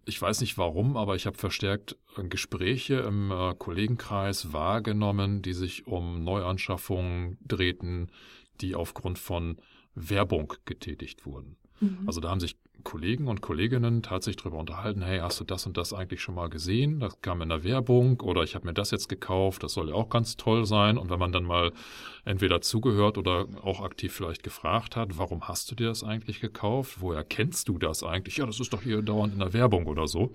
ich 0.06 0.22
weiß 0.22 0.40
nicht 0.42 0.58
warum, 0.58 0.96
aber 0.96 1.16
ich 1.16 1.26
habe 1.26 1.38
verstärkt 1.38 1.98
äh, 2.18 2.24
Gespräche 2.24 2.96
im 2.96 3.32
äh, 3.32 3.54
Kollegenkreis 3.56 4.54
wahrgenommen, 4.54 5.42
die 5.42 5.54
sich 5.54 5.86
um 5.86 6.24
Neuanschaffungen 6.24 7.38
drehten, 7.46 8.12
die 8.62 8.76
aufgrund 8.76 9.20
von 9.20 9.58
Werbung 9.96 10.54
getätigt 10.66 11.26
wurden. 11.26 11.58
Mhm. 11.80 12.04
Also 12.08 12.20
da 12.22 12.30
haben 12.30 12.40
sich 12.40 12.58
Kollegen 12.84 13.28
und 13.28 13.42
Kolleginnen 13.42 14.02
tatsächlich 14.02 14.44
darüber 14.44 14.58
unterhalten, 14.58 15.02
hey, 15.02 15.20
hast 15.20 15.40
du 15.40 15.44
das 15.44 15.66
und 15.66 15.78
das 15.78 15.94
eigentlich 15.94 16.22
schon 16.22 16.36
mal 16.36 16.50
gesehen? 16.50 17.00
Das 17.00 17.22
kam 17.22 17.42
in 17.42 17.50
der 17.50 17.64
Werbung 17.64 18.20
oder 18.22 18.44
ich 18.44 18.56
habe 18.56 18.66
mir 18.68 18.74
das 18.74 18.92
jetzt 18.92 19.10
gekauft, 19.10 19.64
das 19.64 19.74
soll 19.74 19.90
ja 19.90 19.96
auch 19.96 20.10
ganz 20.10 20.38
toll 20.38 20.66
sein. 20.66 20.98
Und 20.98 21.10
wenn 21.10 21.20
man 21.20 21.32
dann 21.32 21.44
mal 21.44 21.72
entweder 22.26 22.62
zugehört 22.62 23.18
oder 23.18 23.48
auch 23.62 23.82
aktiv 23.82 24.14
vielleicht 24.14 24.44
gefragt 24.44 24.96
hat, 24.96 25.18
warum 25.18 25.48
hast 25.48 25.70
du 25.72 25.76
dir 25.76 25.88
das 25.88 26.04
eigentlich 26.04 26.40
gekauft? 26.40 26.98
Woher 27.00 27.24
kennst 27.24 27.68
du 27.68 27.78
das 27.78 28.04
eigentlich? 28.04 28.38
Ja, 28.38 28.46
das 28.46 28.60
ist 28.60 28.74
doch 28.74 28.82
hier 28.82 29.02
dauernd 29.02 29.34
in 29.34 29.40
der 29.40 29.54
Werbung 29.54 29.86
oder 29.88 30.08
so. 30.08 30.34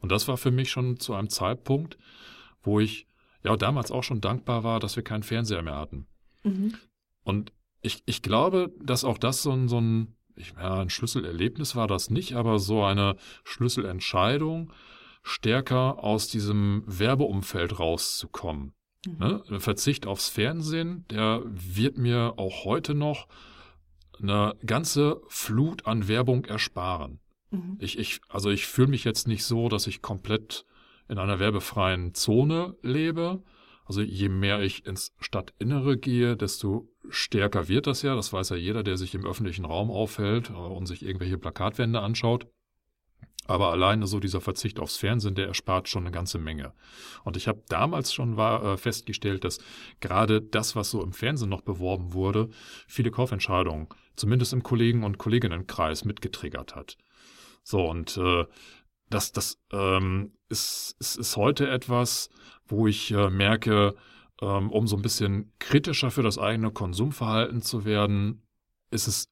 Und 0.00 0.12
das 0.12 0.28
war 0.28 0.36
für 0.36 0.50
mich 0.50 0.70
schon 0.70 0.98
zu 0.98 1.14
einem 1.14 1.28
Zeitpunkt, 1.28 1.98
wo 2.62 2.80
ich 2.80 3.06
ja 3.44 3.56
damals 3.56 3.90
auch 3.90 4.04
schon 4.04 4.20
dankbar 4.20 4.64
war, 4.64 4.80
dass 4.80 4.96
wir 4.96 5.02
keinen 5.02 5.22
Fernseher 5.22 5.62
mehr 5.62 5.76
hatten. 5.76 6.06
Mhm. 6.44 6.74
Und 7.24 7.52
ich, 7.82 8.02
ich 8.06 8.22
glaube, 8.22 8.72
dass 8.80 9.04
auch 9.04 9.18
das 9.18 9.42
so 9.42 9.52
ein, 9.52 9.68
so 9.68 9.80
ein 9.80 10.14
ich, 10.36 10.54
ja, 10.58 10.80
ein 10.80 10.90
Schlüsselerlebnis 10.90 11.76
war 11.76 11.86
das 11.86 12.10
nicht, 12.10 12.34
aber 12.34 12.58
so 12.58 12.82
eine 12.82 13.16
Schlüsselentscheidung, 13.44 14.72
stärker 15.22 16.02
aus 16.02 16.28
diesem 16.28 16.82
Werbeumfeld 16.86 17.78
rauszukommen. 17.78 18.74
Mhm. 19.06 19.16
Ne? 19.18 19.60
Verzicht 19.60 20.06
aufs 20.06 20.28
Fernsehen, 20.28 21.04
der 21.10 21.42
wird 21.44 21.96
mir 21.96 22.34
auch 22.36 22.64
heute 22.64 22.94
noch 22.94 23.28
eine 24.20 24.54
ganze 24.64 25.20
Flut 25.28 25.86
an 25.86 26.08
Werbung 26.08 26.44
ersparen. 26.44 27.20
Mhm. 27.50 27.76
Ich, 27.80 27.98
ich, 27.98 28.20
also 28.28 28.50
ich 28.50 28.66
fühle 28.66 28.88
mich 28.88 29.04
jetzt 29.04 29.26
nicht 29.26 29.44
so, 29.44 29.68
dass 29.68 29.86
ich 29.86 30.02
komplett 30.02 30.64
in 31.08 31.18
einer 31.18 31.38
werbefreien 31.38 32.14
Zone 32.14 32.76
lebe. 32.82 33.42
Also 33.84 34.00
je 34.00 34.28
mehr 34.28 34.60
ich 34.60 34.86
ins 34.86 35.12
Stadtinnere 35.18 35.96
gehe, 35.96 36.36
desto 36.36 36.88
stärker 37.08 37.68
wird 37.68 37.86
das 37.86 38.02
ja. 38.02 38.14
Das 38.14 38.32
weiß 38.32 38.50
ja 38.50 38.56
jeder, 38.56 38.82
der 38.82 38.96
sich 38.96 39.14
im 39.14 39.26
öffentlichen 39.26 39.64
Raum 39.64 39.90
aufhält 39.90 40.50
äh, 40.50 40.54
und 40.54 40.86
sich 40.86 41.04
irgendwelche 41.04 41.38
Plakatwände 41.38 42.00
anschaut. 42.00 42.46
Aber 43.46 43.72
alleine 43.72 44.06
so 44.06 44.20
dieser 44.20 44.40
Verzicht 44.40 44.78
aufs 44.78 44.96
Fernsehen, 44.96 45.34
der 45.34 45.48
erspart 45.48 45.88
schon 45.88 46.04
eine 46.04 46.12
ganze 46.12 46.38
Menge. 46.38 46.72
Und 47.24 47.36
ich 47.36 47.48
habe 47.48 47.62
damals 47.68 48.14
schon 48.14 48.36
war, 48.36 48.64
äh, 48.64 48.76
festgestellt, 48.76 49.42
dass 49.42 49.58
gerade 50.00 50.40
das, 50.40 50.76
was 50.76 50.90
so 50.90 51.02
im 51.02 51.12
Fernsehen 51.12 51.48
noch 51.48 51.62
beworben 51.62 52.12
wurde, 52.12 52.50
viele 52.86 53.10
Kaufentscheidungen, 53.10 53.88
zumindest 54.14 54.52
im 54.52 54.62
Kollegen- 54.62 55.02
und 55.02 55.18
Kolleginnenkreis, 55.18 56.04
mitgetriggert 56.04 56.76
hat. 56.76 56.96
So, 57.64 57.84
und 57.88 58.16
äh, 58.16 58.44
das, 59.10 59.32
das 59.32 59.60
ähm, 59.72 60.32
ist, 60.48 60.96
ist, 61.00 61.16
ist 61.16 61.36
heute 61.36 61.68
etwas, 61.68 62.30
wo 62.66 62.86
ich 62.86 63.10
äh, 63.12 63.30
merke, 63.30 63.94
ähm, 64.40 64.70
um 64.70 64.86
so 64.86 64.96
ein 64.96 65.02
bisschen 65.02 65.52
kritischer 65.58 66.10
für 66.10 66.22
das 66.22 66.38
eigene 66.38 66.70
Konsumverhalten 66.70 67.62
zu 67.62 67.84
werden, 67.84 68.42
ist 68.90 69.06
es 69.06 69.30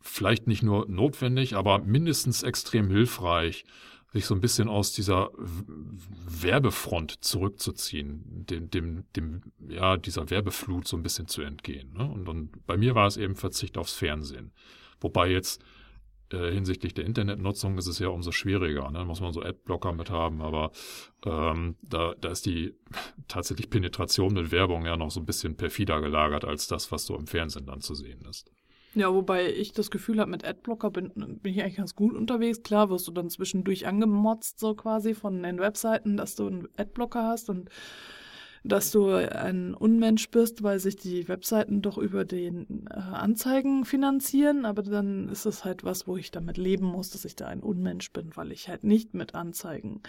vielleicht 0.00 0.46
nicht 0.46 0.62
nur 0.62 0.88
notwendig, 0.88 1.56
aber 1.56 1.78
mindestens 1.78 2.42
extrem 2.42 2.88
hilfreich, 2.88 3.64
sich 4.12 4.26
so 4.26 4.34
ein 4.34 4.40
bisschen 4.40 4.68
aus 4.68 4.92
dieser 4.92 5.30
Werbefront 5.36 7.22
zurückzuziehen, 7.24 8.22
dem, 8.46 8.70
dem, 8.70 9.04
dem, 9.14 9.42
ja, 9.68 9.96
dieser 9.96 10.30
Werbeflut 10.30 10.88
so 10.88 10.96
ein 10.96 11.02
bisschen 11.02 11.28
zu 11.28 11.42
entgehen. 11.42 11.92
Ne? 11.92 12.04
Und, 12.04 12.28
und 12.28 12.66
bei 12.66 12.76
mir 12.76 12.94
war 12.94 13.06
es 13.06 13.16
eben 13.16 13.36
Verzicht 13.36 13.78
aufs 13.78 13.94
Fernsehen. 13.94 14.52
Wobei 15.00 15.30
jetzt 15.30 15.62
äh, 16.32 16.52
hinsichtlich 16.52 16.94
der 16.94 17.04
Internetnutzung 17.04 17.78
ist 17.78 17.86
es 17.86 17.98
ja 17.98 18.08
umso 18.08 18.32
schwieriger. 18.32 18.90
Ne? 18.90 19.04
Muss 19.04 19.20
man 19.20 19.32
so 19.32 19.42
Adblocker 19.42 19.92
mit 19.92 20.10
haben, 20.10 20.42
aber 20.42 20.70
ähm, 21.24 21.76
da, 21.82 22.14
da 22.20 22.30
ist 22.30 22.46
die 22.46 22.74
tatsächlich 23.28 23.70
Penetration 23.70 24.32
mit 24.34 24.52
Werbung 24.52 24.86
ja 24.86 24.96
noch 24.96 25.10
so 25.10 25.20
ein 25.20 25.26
bisschen 25.26 25.56
perfider 25.56 26.00
gelagert 26.00 26.44
als 26.44 26.66
das, 26.66 26.92
was 26.92 27.06
so 27.06 27.16
im 27.16 27.26
Fernsehen 27.26 27.66
dann 27.66 27.80
zu 27.80 27.94
sehen 27.94 28.22
ist. 28.28 28.50
Ja, 28.94 29.12
wobei 29.14 29.52
ich 29.52 29.72
das 29.72 29.90
Gefühl 29.90 30.18
habe, 30.18 30.32
mit 30.32 30.44
Adblocker 30.44 30.90
bin, 30.90 31.12
bin 31.14 31.52
ich 31.52 31.62
eigentlich 31.62 31.76
ganz 31.76 31.94
gut 31.94 32.16
unterwegs. 32.16 32.64
Klar 32.64 32.90
wirst 32.90 33.06
du 33.06 33.12
dann 33.12 33.30
zwischendurch 33.30 33.86
angemotzt, 33.86 34.58
so 34.58 34.74
quasi 34.74 35.14
von 35.14 35.42
den 35.42 35.60
Webseiten, 35.60 36.16
dass 36.16 36.34
du 36.34 36.48
einen 36.48 36.68
Adblocker 36.76 37.22
hast 37.22 37.50
und 37.50 37.70
dass 38.62 38.90
du 38.90 39.08
ein 39.10 39.74
Unmensch 39.74 40.30
bist, 40.30 40.62
weil 40.62 40.78
sich 40.78 40.96
die 40.96 41.28
Webseiten 41.28 41.82
doch 41.82 41.98
über 41.98 42.24
den 42.24 42.86
äh, 42.90 42.94
Anzeigen 42.94 43.84
finanzieren, 43.84 44.64
aber 44.64 44.82
dann 44.82 45.28
ist 45.28 45.46
es 45.46 45.64
halt 45.64 45.84
was, 45.84 46.06
wo 46.06 46.16
ich 46.16 46.30
damit 46.30 46.58
leben 46.58 46.86
muss, 46.86 47.10
dass 47.10 47.24
ich 47.24 47.36
da 47.36 47.46
ein 47.46 47.60
Unmensch 47.60 48.12
bin, 48.12 48.30
weil 48.34 48.52
ich 48.52 48.68
halt 48.68 48.84
nicht 48.84 49.14
mit 49.14 49.34
Anzeigen 49.34 50.02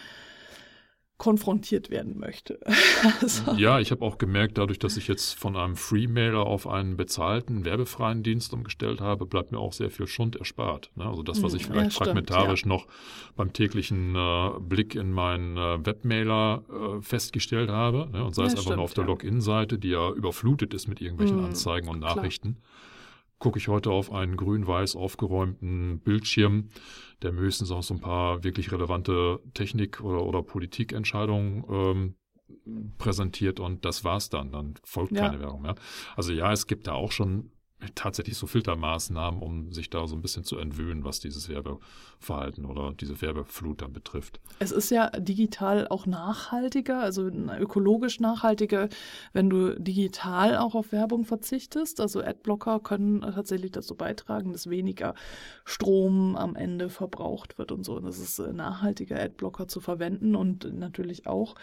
konfrontiert 1.22 1.92
werden 1.92 2.18
möchte. 2.18 2.58
also. 3.22 3.52
Ja, 3.52 3.80
ich 3.80 3.92
habe 3.92 4.04
auch 4.04 4.18
gemerkt, 4.18 4.58
dadurch, 4.58 4.80
dass 4.80 4.98
ich 4.98 5.08
jetzt 5.08 5.38
von 5.38 5.56
einem 5.56 5.76
Free-Mailer 5.76 6.48
auf 6.48 6.66
einen 6.66 6.98
bezahlten, 6.98 7.64
werbefreien 7.64 8.24
Dienst 8.24 8.52
umgestellt 8.54 9.02
habe, 9.02 9.28
bleibt 9.28 9.52
mir 9.52 9.60
auch 9.60 9.72
sehr 9.72 9.92
viel 9.92 10.08
Schund 10.08 10.36
erspart. 10.36 10.90
Ne? 10.96 11.06
Also 11.06 11.22
das, 11.22 11.44
was 11.44 11.52
hm, 11.52 11.60
ich 11.60 11.68
vielleicht 11.68 11.92
ja, 11.92 12.06
fragmentarisch 12.06 12.62
stimmt, 12.62 12.74
ja. 12.74 12.78
noch 12.80 12.88
beim 13.36 13.54
täglichen 13.54 14.16
äh, 14.16 14.50
Blick 14.62 14.96
in 14.96 15.12
meinen 15.12 15.58
äh, 15.58 15.86
Webmailer 15.86 16.64
äh, 16.72 17.02
festgestellt 17.04 17.70
habe, 17.70 18.10
ne? 18.12 18.26
und 18.26 18.34
sei 18.34 18.42
ja, 18.42 18.48
es 18.48 18.54
einfach 18.54 18.64
stimmt, 18.64 18.78
nur 18.78 18.86
auf 18.86 18.96
der 18.96 19.04
Login-Seite, 19.04 19.78
die 19.78 19.90
ja 19.90 20.10
überflutet 20.10 20.74
ist 20.74 20.88
mit 20.88 21.02
irgendwelchen 21.02 21.38
mhm, 21.38 21.46
Anzeigen 21.46 21.88
und 21.88 22.00
Nachrichten. 22.00 22.56
Klar 22.56 22.91
gucke 23.42 23.58
ich 23.58 23.68
heute 23.68 23.90
auf 23.90 24.12
einen 24.14 24.38
grün-weiß 24.38 24.96
aufgeräumten 24.96 26.00
Bildschirm, 26.00 26.70
der 27.24 27.34
mir 27.34 27.42
höchstens 27.42 27.72
auch 27.72 27.82
so 27.82 27.96
ein 27.96 28.00
paar 28.00 28.44
wirklich 28.44 28.72
relevante 28.72 29.40
Technik- 29.56 30.00
oder, 30.02 30.24
oder 30.24 30.44
Politikentscheidungen 30.44 31.66
ähm, 31.68 32.16
präsentiert 33.00 33.60
und 33.60 33.84
das 33.84 34.04
war's 34.04 34.30
dann. 34.30 34.52
Dann 34.52 34.76
folgt 34.84 35.14
ja. 35.14 35.28
keine 35.28 35.40
Werbung 35.40 35.64
mehr. 35.64 35.76
Also 36.16 36.32
ja, 36.32 36.52
es 36.52 36.68
gibt 36.68 36.86
da 36.86 36.94
auch 36.94 37.12
schon 37.12 37.52
tatsächlich 37.96 38.38
so 38.38 38.48
Filtermaßnahmen, 38.48 39.42
um 39.42 39.72
sich 39.72 39.90
da 39.90 40.08
so 40.08 40.16
ein 40.16 40.22
bisschen 40.22 40.44
zu 40.44 40.58
entwöhnen, 40.58 41.04
was 41.04 41.20
dieses 41.20 41.50
Werbeverhalten 41.50 42.66
oder 42.66 42.94
diese 42.94 43.22
Werbeflut 43.22 43.82
dann 43.82 43.94
betrifft. 43.94 44.40
Es 44.60 44.72
ist 44.72 44.92
ja 44.92 45.10
digital 45.12 45.88
auch 45.88 46.06
nachhaltiger, 46.06 47.00
also 47.00 47.28
ökologisch 47.28 48.20
nachhaltiger, 48.20 48.90
wenn 49.34 49.50
du 49.50 49.80
digital 49.80 50.58
auch 50.58 50.76
auf 50.76 50.92
Werbung 50.92 51.26
verzichtest. 51.26 52.00
Also 52.00 52.22
Adblocker 52.22 52.80
können 52.80 53.22
tatsächlich 53.22 53.72
dazu 53.72 53.96
beitragen, 53.96 54.54
dass 54.54 54.70
weniger 54.70 55.16
Strom 55.66 56.36
am 56.36 56.56
Ende 56.56 56.90
verbraucht 56.90 57.58
wird 57.58 57.72
und 57.72 57.84
so. 57.84 57.96
Und 57.96 58.06
es 58.06 58.20
ist 58.20 58.40
nachhaltiger, 58.40 59.20
Adblocker 59.20 59.68
zu 59.68 59.80
verwenden 59.80 60.36
und 60.36 60.72
natürlich 60.74 61.28
auch 61.28 61.56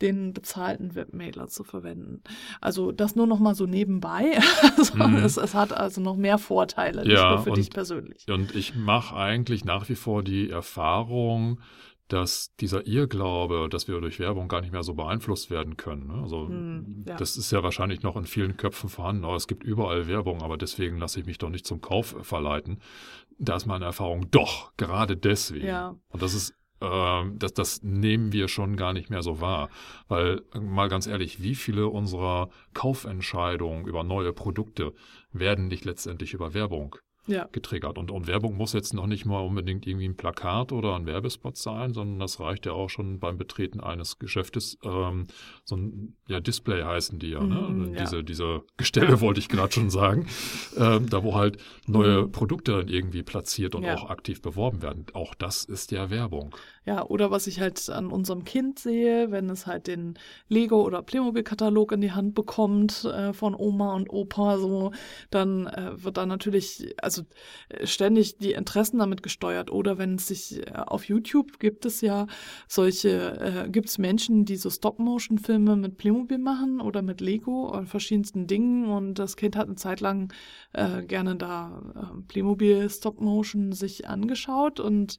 den 0.00 0.32
bezahlten 0.32 0.94
Webmailer 0.94 1.48
zu 1.48 1.64
verwenden. 1.64 2.22
Also 2.60 2.92
das 2.92 3.16
nur 3.16 3.26
noch 3.26 3.38
mal 3.38 3.54
so 3.54 3.66
nebenbei. 3.66 4.38
Also 4.76 4.96
mhm. 4.96 5.16
es, 5.16 5.36
es 5.36 5.54
hat 5.62 5.72
also 5.72 6.00
noch 6.00 6.16
mehr 6.16 6.38
Vorteile, 6.38 7.06
ja, 7.10 7.38
für 7.38 7.50
und, 7.50 7.56
dich 7.56 7.70
persönlich. 7.70 8.26
Und 8.28 8.54
ich 8.54 8.74
mache 8.74 9.16
eigentlich 9.16 9.64
nach 9.64 9.88
wie 9.88 9.94
vor 9.94 10.22
die 10.22 10.50
Erfahrung, 10.50 11.60
dass 12.08 12.54
dieser 12.56 12.86
Irrglaube, 12.86 13.68
dass 13.70 13.88
wir 13.88 13.98
durch 14.00 14.18
Werbung 14.18 14.46
gar 14.48 14.60
nicht 14.60 14.72
mehr 14.72 14.82
so 14.82 14.92
beeinflusst 14.92 15.50
werden 15.50 15.78
können. 15.78 16.08
Ne? 16.08 16.22
Also 16.22 16.46
Hm, 16.46 17.04
ja. 17.08 17.16
das 17.16 17.38
ist 17.38 17.50
ja 17.52 17.62
wahrscheinlich 17.62 18.02
noch 18.02 18.16
in 18.16 18.24
vielen 18.24 18.58
Köpfen 18.58 18.90
vorhanden. 18.90 19.24
Aber 19.24 19.36
es 19.36 19.46
gibt 19.46 19.64
überall 19.64 20.08
Werbung, 20.08 20.42
aber 20.42 20.58
deswegen 20.58 20.98
lasse 20.98 21.20
ich 21.20 21.26
mich 21.26 21.38
doch 21.38 21.48
nicht 21.48 21.66
zum 21.66 21.80
Kauf 21.80 22.14
verleiten. 22.20 22.80
Da 23.38 23.56
ist 23.56 23.64
meine 23.64 23.86
Erfahrung 23.86 24.30
doch, 24.30 24.72
gerade 24.76 25.16
deswegen. 25.16 25.66
Ja. 25.66 25.96
Und 26.10 26.22
das 26.22 26.34
ist 26.34 26.54
ähm, 26.82 27.38
das, 27.38 27.54
das 27.54 27.82
nehmen 27.82 28.32
wir 28.32 28.48
schon 28.48 28.76
gar 28.76 28.92
nicht 28.92 29.10
mehr 29.10 29.22
so 29.22 29.40
wahr. 29.40 29.70
Weil, 30.08 30.42
äh, 30.54 30.60
mal 30.60 30.88
ganz 30.88 31.06
ehrlich, 31.06 31.42
wie 31.42 31.54
viele 31.54 31.88
unserer 31.88 32.50
Kaufentscheidungen 32.74 33.86
über 33.86 34.02
neue 34.04 34.32
Produkte 34.32 34.92
werden 35.32 35.68
nicht 35.68 35.84
letztendlich 35.84 36.34
über 36.34 36.54
Werbung 36.54 36.96
Ja. 37.26 37.48
getriggert. 37.52 37.98
Und, 37.98 38.10
und 38.10 38.26
Werbung 38.26 38.56
muss 38.56 38.72
jetzt 38.72 38.94
noch 38.94 39.06
nicht 39.06 39.24
mal 39.26 39.38
unbedingt 39.40 39.86
irgendwie 39.86 40.06
ein 40.08 40.16
Plakat 40.16 40.72
oder 40.72 40.96
ein 40.96 41.06
Werbespot 41.06 41.56
sein, 41.56 41.94
sondern 41.94 42.18
das 42.18 42.40
reicht 42.40 42.66
ja 42.66 42.72
auch 42.72 42.88
schon 42.90 43.20
beim 43.20 43.38
Betreten 43.38 43.80
eines 43.80 44.18
Geschäftes. 44.18 44.76
Ähm, 44.84 45.26
so 45.64 45.76
ein 45.76 46.16
ja, 46.26 46.40
Display 46.40 46.82
heißen 46.82 47.18
die 47.20 47.30
ja, 47.30 47.40
Mhm, 47.40 47.90
ne? 47.90 47.94
ja. 47.94 48.00
Diese, 48.02 48.24
diese 48.24 48.62
Gestelle 48.76 49.20
wollte 49.20 49.38
ich 49.40 49.48
gerade 49.48 49.72
schon 49.72 49.90
sagen. 49.90 50.26
Ähm, 50.76 51.08
da 51.10 51.22
wo 51.22 51.34
halt 51.34 51.58
neue 51.86 52.22
Mhm. 52.22 52.32
Produkte 52.32 52.72
dann 52.72 52.88
irgendwie 52.88 53.22
platziert 53.22 53.74
und 53.74 53.84
Ja. 53.84 53.94
auch 53.94 54.10
aktiv 54.10 54.42
beworben 54.42 54.82
werden. 54.82 55.06
Auch 55.12 55.34
das 55.34 55.64
ist 55.64 55.92
ja 55.92 56.10
Werbung. 56.10 56.54
Ja, 56.84 57.04
oder 57.06 57.30
was 57.30 57.46
ich 57.46 57.60
halt 57.60 57.88
an 57.90 58.06
unserem 58.08 58.44
Kind 58.44 58.78
sehe, 58.80 59.30
wenn 59.30 59.48
es 59.50 59.66
halt 59.68 59.86
den 59.86 60.18
Lego- 60.48 60.82
oder 60.84 61.02
Playmobil-Katalog 61.02 61.92
in 61.92 62.00
die 62.00 62.10
Hand 62.12 62.34
bekommt 62.34 63.04
äh, 63.04 63.32
von 63.32 63.54
Oma 63.54 63.94
und 63.94 64.10
Opa, 64.10 64.58
so, 64.58 64.90
dann 65.30 65.66
äh, 65.68 66.02
wird 66.02 66.16
da 66.16 66.26
natürlich, 66.26 66.94
also 67.00 67.11
äh, 67.18 67.86
ständig 67.86 68.38
die 68.38 68.52
Interessen 68.52 68.98
damit 68.98 69.22
gesteuert. 69.22 69.70
Oder 69.70 69.98
wenn 69.98 70.16
es 70.16 70.28
sich 70.28 70.66
äh, 70.66 70.72
auf 70.72 71.04
YouTube 71.04 71.58
gibt 71.58 71.84
es 71.84 72.00
ja 72.00 72.26
solche, 72.68 73.64
äh, 73.66 73.68
gibt 73.70 73.88
es 73.88 73.98
Menschen, 73.98 74.44
die 74.44 74.56
so 74.56 74.70
Stop-Motion-Filme 74.70 75.76
mit 75.76 75.96
Playmobil 75.96 76.38
machen 76.38 76.80
oder 76.80 77.02
mit 77.02 77.20
Lego 77.20 77.68
und 77.70 77.88
verschiedensten 77.88 78.46
Dingen 78.46 78.86
und 78.86 79.14
das 79.14 79.36
Kind 79.36 79.56
hat 79.56 79.66
eine 79.66 79.76
Zeit 79.76 80.00
lang 80.00 80.32
äh, 80.72 81.02
gerne 81.02 81.36
da 81.36 81.82
äh, 81.94 82.22
Playmobil 82.28 82.88
Stop-Motion 82.88 83.72
sich 83.72 84.08
angeschaut 84.08 84.80
und 84.80 85.18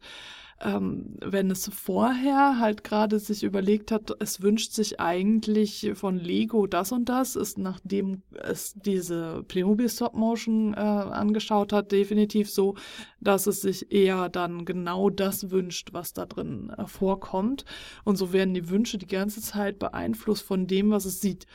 ähm, 0.63 1.17
wenn 1.21 1.51
es 1.51 1.69
vorher 1.69 2.59
halt 2.59 2.83
gerade 2.83 3.19
sich 3.19 3.43
überlegt 3.43 3.91
hat, 3.91 4.11
es 4.19 4.41
wünscht 4.41 4.71
sich 4.71 4.99
eigentlich 4.99 5.91
von 5.95 6.17
Lego 6.17 6.67
das 6.67 6.91
und 6.91 7.09
das, 7.09 7.35
ist 7.35 7.57
nachdem 7.57 8.23
es 8.31 8.73
diese 8.73 9.43
Playmobil 9.47 9.89
Stop 9.89 10.15
Motion 10.15 10.73
äh, 10.73 10.77
angeschaut 10.77 11.73
hat, 11.73 11.91
definitiv 11.91 12.49
so, 12.49 12.75
dass 13.19 13.47
es 13.47 13.61
sich 13.61 13.91
eher 13.91 14.29
dann 14.29 14.65
genau 14.65 15.09
das 15.09 15.51
wünscht, 15.51 15.89
was 15.93 16.13
da 16.13 16.25
drin 16.25 16.71
äh, 16.77 16.85
vorkommt. 16.87 17.65
Und 18.03 18.17
so 18.17 18.33
werden 18.33 18.53
die 18.53 18.69
Wünsche 18.69 18.97
die 18.97 19.07
ganze 19.07 19.41
Zeit 19.41 19.79
beeinflusst 19.79 20.43
von 20.43 20.67
dem, 20.67 20.91
was 20.91 21.05
es 21.05 21.21
sieht. 21.21 21.45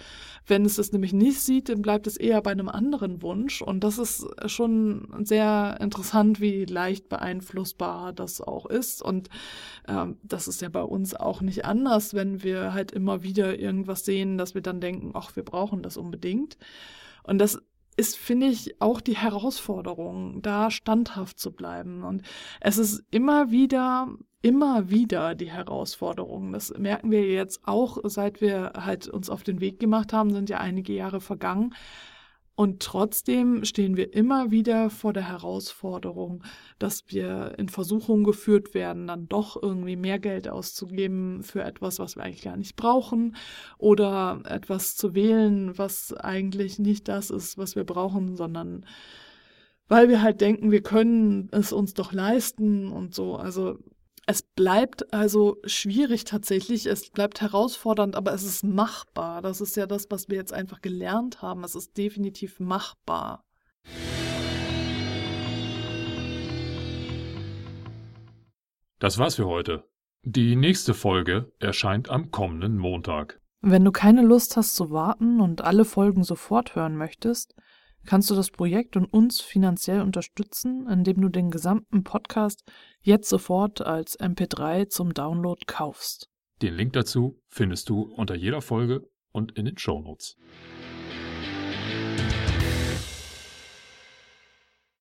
Wenn 0.47 0.65
es 0.65 0.79
es 0.79 0.93
nämlich 0.93 1.13
nicht 1.13 1.41
sieht, 1.41 1.69
dann 1.69 1.83
bleibt 1.83 2.07
es 2.07 2.17
eher 2.17 2.41
bei 2.41 2.51
einem 2.51 2.69
anderen 2.69 3.23
Wunsch. 3.23 3.61
Und 3.61 3.85
das 3.85 3.99
ist 3.99 4.27
schon 4.47 5.09
sehr 5.25 5.77
interessant, 5.81 6.41
wie 6.41 6.65
leicht 6.65 7.09
beeinflussbar 7.09 8.13
das 8.13 8.41
auch 8.41 8.67
ist. 8.67 8.98
Und 9.03 9.29
ähm, 9.87 10.19
das 10.23 10.49
ist 10.49 10.61
ja 10.63 10.69
bei 10.69 10.83
uns 10.83 11.15
auch 11.15 11.41
nicht 11.41 11.65
anders, 11.65 12.15
wenn 12.15 12.43
wir 12.43 12.73
halt 12.73 12.93
immer 12.93 13.23
wieder 13.23 13.59
irgendwas 13.59 14.05
sehen, 14.05 14.39
dass 14.39 14.55
wir 14.55 14.63
dann 14.63 14.81
denken, 14.81 15.13
ach, 15.15 15.37
wir 15.37 15.45
brauchen 15.45 15.83
das 15.83 15.97
unbedingt. 15.97 16.59
Und 17.23 17.39
das 17.39 17.61
ist, 17.99 18.17
finde 18.17 18.47
ich, 18.47 18.81
auch 18.81 19.01
die 19.01 19.17
Herausforderung, 19.17 20.41
da 20.41 20.71
standhaft 20.71 21.39
zu 21.39 21.53
bleiben. 21.53 22.05
Und 22.05 22.23
es 22.61 22.79
ist 22.79 23.03
immer 23.11 23.51
wieder, 23.51 24.09
immer 24.41 24.89
wieder 24.89 25.35
die 25.35 25.51
Herausforderung. 25.51 26.53
Das 26.53 26.73
merken 26.79 27.11
wir 27.11 27.27
jetzt 27.27 27.67
auch, 27.67 27.99
seit 28.05 28.41
wir 28.41 28.73
halt 28.77 29.09
uns 29.09 29.29
auf 29.29 29.43
den 29.43 29.61
Weg 29.61 29.81
gemacht 29.81 30.13
haben, 30.13 30.33
sind 30.33 30.49
ja 30.49 30.59
einige 30.59 30.93
Jahre 30.93 31.21
vergangen. 31.21 31.75
Und 32.59 32.83
trotzdem 32.83 33.65
stehen 33.65 33.97
wir 33.97 34.13
immer 34.15 34.51
wieder 34.51 34.91
vor 34.91 35.13
der 35.13 35.29
Herausforderung, 35.29 36.43
dass 36.81 37.05
wir 37.07 37.55
in 37.57 37.69
Versuchung 37.69 38.25
geführt 38.25 38.75
werden, 38.75 39.07
dann 39.07 39.29
doch 39.29 39.63
irgendwie 39.63 39.95
mehr 39.95 40.19
Geld 40.19 40.49
auszugeben 40.49 41.45
für 41.45 41.63
etwas, 41.63 42.01
was 42.01 42.17
wir 42.17 42.25
eigentlich 42.25 42.43
gar 42.43 42.57
nicht 42.57 42.75
brauchen 42.75 43.37
oder 43.79 44.43
etwas 44.45 44.97
zu 44.97 45.15
wählen, 45.15 45.79
was 45.79 46.13
eigentlich 46.13 46.81
nicht 46.81 47.07
das 47.07 47.31
ist, 47.31 47.59
was 47.59 47.77
wir 47.77 47.85
brauchen, 47.85 48.35
sondern 48.35 48.85
weil 49.87 50.09
wir 50.09 50.21
halt 50.21 50.41
denken, 50.41 50.73
wir 50.73 50.83
können 50.83 51.51
es 51.53 51.73
uns 51.73 51.95
doch 51.95 52.13
leisten 52.13 52.89
und 52.89 53.15
so. 53.15 53.37
Also 53.37 53.79
es 54.29 54.43
bleibt 54.43 55.15
also 55.15 55.57
schwierig 55.65 56.25
tatsächlich, 56.25 56.85
es 56.85 57.09
bleibt 57.09 57.41
herausfordernd, 57.41 58.15
aber 58.15 58.35
es 58.35 58.43
ist 58.43 58.63
machbar. 58.63 59.41
Das 59.41 59.63
ist 59.63 59.75
ja 59.75 59.87
das, 59.87 60.07
was 60.11 60.29
wir 60.29 60.37
jetzt 60.37 60.53
einfach 60.53 60.83
gelernt 60.83 61.41
haben. 61.41 61.65
Es 61.65 61.75
ist 61.75 61.97
definitiv 61.97 62.61
machbar. 62.61 63.43
Das 68.99 69.17
war's 69.17 69.37
für 69.37 69.47
heute. 69.47 69.85
Die 70.25 70.57
nächste 70.57 70.93
Folge 70.93 71.51
erscheint 71.59 72.11
am 72.11 72.31
kommenden 72.31 72.77
Montag. 72.77 73.41
Wenn 73.63 73.83
du 73.83 73.93
keine 73.93 74.21
Lust 74.21 74.59
hast 74.59 74.75
zu 74.75 74.91
warten 74.91 75.41
und 75.41 75.63
alle 75.63 75.87
Folgen 75.87 76.23
sofort 76.23 76.75
hören 76.75 76.99
möchtest, 76.99 77.55
kannst 78.07 78.31
du 78.31 78.35
das 78.35 78.51
Projekt 78.51 78.97
und 78.97 79.07
uns 79.07 79.41
finanziell 79.41 80.01
unterstützen, 80.01 80.89
indem 80.89 81.21
du 81.21 81.29
den 81.29 81.51
gesamten 81.51 82.05
Podcast 82.05 82.65
jetzt 83.01 83.29
sofort 83.29 83.81
als 83.81 84.19
MP3 84.19 84.89
zum 84.89 85.15
Download 85.15 85.61
kaufst. 85.67 86.31
Den 86.63 86.75
Link 86.75 86.93
dazu 86.95 87.41
findest 87.47 87.89
du 87.89 88.03
unter 88.03 88.35
jeder 88.35 88.61
Folge 88.61 89.09
und 89.33 89.53
in 89.53 89.67
den 89.67 89.79
Shownotes. 89.79 90.37